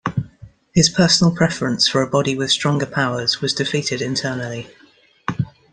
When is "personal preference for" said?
0.89-2.01